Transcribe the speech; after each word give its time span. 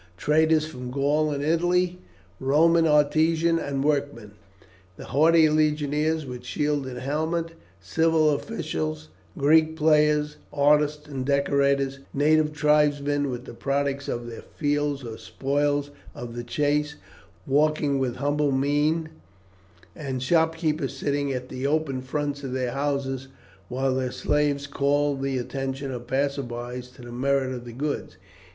Traders 0.17 0.65
from 0.65 0.89
Gaul 0.89 1.29
and 1.29 1.43
Italy, 1.43 1.99
Roman 2.39 2.87
artisans 2.87 3.61
and 3.61 3.83
workmen, 3.83 4.31
haughty 4.99 5.47
legionaries 5.47 6.25
with 6.25 6.43
shield 6.43 6.87
and 6.87 6.97
helmet, 6.97 7.51
civil 7.79 8.31
officials, 8.31 9.09
Greek 9.37 9.75
players, 9.75 10.37
artists 10.51 11.07
and 11.07 11.23
decorators, 11.23 11.99
native 12.15 12.51
tribesmen, 12.51 13.29
with 13.29 13.45
the 13.45 13.53
products 13.53 14.07
of 14.07 14.25
their 14.25 14.41
fields 14.41 15.03
or 15.03 15.11
the 15.11 15.17
spoils 15.19 15.91
of 16.15 16.35
the 16.35 16.43
chase, 16.43 16.95
walking 17.45 17.99
with 17.99 18.15
humble 18.15 18.51
mien; 18.51 19.09
and 19.95 20.23
shopkeepers 20.23 20.97
sitting 20.97 21.31
at 21.31 21.47
the 21.49 21.67
open 21.67 22.01
fronts 22.01 22.43
of 22.43 22.53
their 22.53 22.71
houses, 22.71 23.27
while 23.69 23.93
their 23.93 24.11
slaves 24.11 24.65
called 24.65 25.21
the 25.21 25.37
attention 25.37 25.91
of 25.91 26.07
passersby 26.07 26.81
to 26.95 27.03
the 27.03 27.11
merits 27.11 27.53
of 27.55 27.65
the 27.65 27.71
goods. 27.71 28.17